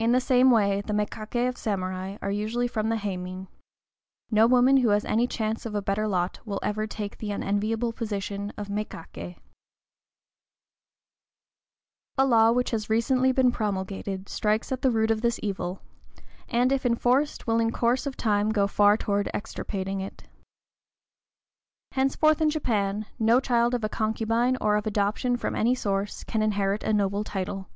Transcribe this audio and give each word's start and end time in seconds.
In 0.00 0.10
the 0.10 0.20
same 0.20 0.50
way 0.50 0.80
the 0.80 0.92
mékaké 0.92 1.48
of 1.48 1.56
samurai 1.56 2.16
are 2.20 2.32
usually 2.32 2.66
from 2.66 2.88
the 2.88 2.96
héimin. 2.96 3.46
No 4.28 4.44
woman 4.48 4.78
who 4.78 4.88
has 4.88 5.04
any 5.04 5.28
chance 5.28 5.64
of 5.64 5.72
a 5.72 5.80
better 5.80 6.08
lot 6.08 6.40
will 6.44 6.58
ever 6.64 6.88
take 6.88 7.16
the 7.18 7.30
unenviable 7.30 7.92
position 7.92 8.52
of 8.56 8.66
mékaké. 8.66 9.36
A 12.18 12.26
law 12.26 12.50
which 12.50 12.72
has 12.72 12.90
recently 12.90 13.30
been 13.30 13.52
promulgated 13.52 14.28
strikes 14.28 14.72
at 14.72 14.82
the 14.82 14.90
root 14.90 15.12
of 15.12 15.20
this 15.20 15.38
evil, 15.44 15.80
and, 16.48 16.72
if 16.72 16.84
enforced, 16.84 17.46
will 17.46 17.60
in 17.60 17.70
course 17.70 18.04
of 18.04 18.16
time 18.16 18.50
go 18.50 18.66
far 18.66 18.96
toward 18.96 19.28
extirpating 19.32 20.00
it. 20.00 20.24
Henceforth 21.92 22.40
in 22.40 22.50
Japan, 22.50 23.06
no 23.20 23.38
child 23.38 23.74
of 23.74 23.84
a 23.84 23.88
concubine, 23.88 24.56
or 24.60 24.74
of 24.74 24.88
adoption 24.88 25.36
from 25.36 25.54
any 25.54 25.76
source, 25.76 26.24
can 26.24 26.42
inherit 26.42 26.82
a 26.82 26.92
noble 26.92 27.22
title. 27.22 27.68